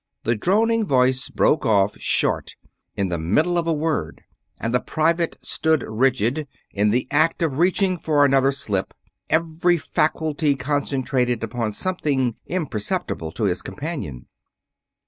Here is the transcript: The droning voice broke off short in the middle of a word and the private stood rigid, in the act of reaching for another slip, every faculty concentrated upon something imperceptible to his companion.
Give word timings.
The 0.23 0.33
droning 0.33 0.83
voice 0.83 1.29
broke 1.29 1.63
off 1.63 1.95
short 1.99 2.55
in 2.95 3.09
the 3.09 3.19
middle 3.19 3.55
of 3.59 3.67
a 3.67 3.71
word 3.71 4.23
and 4.59 4.73
the 4.73 4.79
private 4.79 5.37
stood 5.43 5.83
rigid, 5.87 6.47
in 6.71 6.89
the 6.89 7.07
act 7.11 7.43
of 7.43 7.59
reaching 7.59 7.99
for 7.99 8.25
another 8.25 8.51
slip, 8.51 8.95
every 9.29 9.77
faculty 9.77 10.55
concentrated 10.55 11.43
upon 11.43 11.71
something 11.71 12.33
imperceptible 12.47 13.31
to 13.33 13.43
his 13.43 13.61
companion. 13.61 14.25